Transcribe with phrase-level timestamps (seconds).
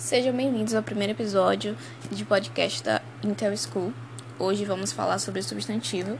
[0.00, 1.76] Sejam bem-vindos ao primeiro episódio
[2.10, 3.92] de podcast da Intel School.
[4.38, 6.18] Hoje vamos falar sobre substantivo,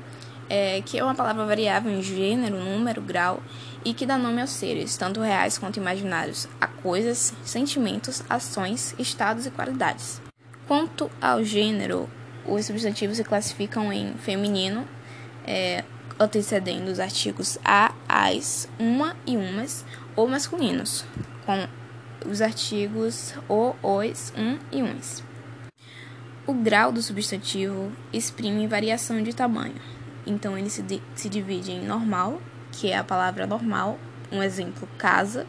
[0.50, 3.42] é, que é uma palavra variável em gênero, número, grau
[3.82, 9.46] e que dá nome aos seres, tanto reais quanto imaginários, a coisas, sentimentos, ações, estados
[9.46, 10.20] e qualidades.
[10.68, 12.06] Quanto ao gênero,
[12.44, 14.86] os substantivos se classificam em feminino,
[15.46, 15.84] é,
[16.18, 21.02] antecedendo os artigos a, as, uma e umas, ou masculinos,
[21.46, 21.66] com
[22.26, 25.22] os artigos o, os, um e uns.
[26.46, 29.80] O grau do substantivo exprime variação de tamanho.
[30.26, 32.40] Então, ele se, se divide em normal,
[32.72, 33.98] que é a palavra normal,
[34.32, 35.46] um exemplo, casa,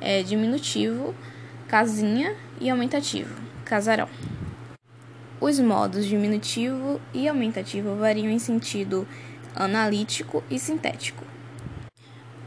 [0.00, 1.14] é diminutivo,
[1.68, 3.34] casinha e aumentativo,
[3.64, 4.08] casarão.
[5.40, 9.06] Os modos diminutivo e aumentativo variam em sentido
[9.54, 11.33] analítico e sintético.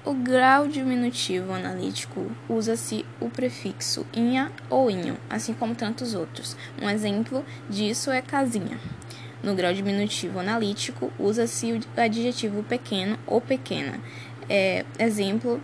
[0.08, 6.56] O grau diminutivo analítico usa-se o prefixo inha ou inho, assim como tantos outros.
[6.82, 8.80] Um exemplo disso é casinha.
[9.44, 14.00] No grau diminutivo analítico, usa-se o adjetivo pequeno ou pequena.
[14.50, 15.60] É, exemplo,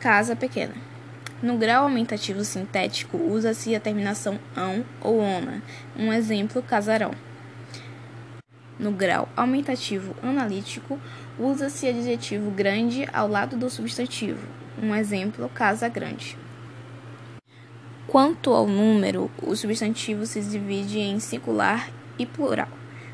[0.00, 0.74] casa pequena.
[1.40, 5.62] No grau aumentativo sintético, usa-se a terminação ão ou ona.
[5.96, 7.12] Um exemplo, casarão.
[8.80, 10.98] No grau aumentativo analítico,
[11.38, 14.48] usa-se adjetivo grande ao lado do substantivo.
[14.82, 16.34] Um exemplo, casa grande.
[18.06, 22.68] Quanto ao número, o substantivo se divide em singular e plural.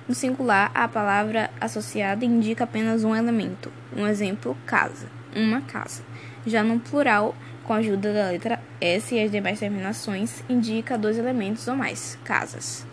[0.07, 3.73] No singular, a palavra associada indica apenas um elemento.
[3.97, 6.05] Um exemplo, casa, uma casa.
[6.47, 11.19] Já no plural, com a ajuda da letra S e as demais terminações, indica dois
[11.19, 12.87] elementos ou mais, casas.